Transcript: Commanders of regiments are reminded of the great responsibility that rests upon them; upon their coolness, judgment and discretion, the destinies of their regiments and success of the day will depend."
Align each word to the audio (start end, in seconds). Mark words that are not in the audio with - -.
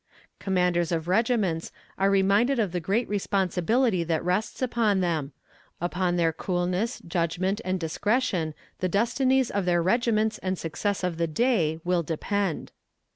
Commanders 0.39 0.91
of 0.91 1.07
regiments 1.07 1.71
are 1.95 2.09
reminded 2.09 2.57
of 2.57 2.71
the 2.71 2.79
great 2.79 3.07
responsibility 3.07 4.03
that 4.03 4.25
rests 4.25 4.59
upon 4.59 4.99
them; 4.99 5.31
upon 5.79 6.15
their 6.15 6.33
coolness, 6.33 7.03
judgment 7.05 7.61
and 7.63 7.79
discretion, 7.79 8.55
the 8.79 8.89
destinies 8.89 9.51
of 9.51 9.65
their 9.65 9.83
regiments 9.83 10.39
and 10.39 10.57
success 10.57 11.03
of 11.03 11.17
the 11.17 11.27
day 11.27 11.79
will 11.83 12.01
depend." 12.01 12.71